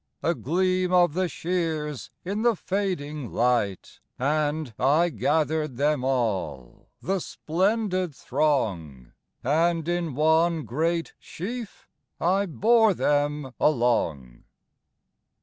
[0.23, 8.15] A gleam of the shears in the fading light, And I gathered them all,—the splendid
[8.15, 9.11] throng,
[9.43, 11.87] And in one great sheaf
[12.19, 14.45] I bore them along..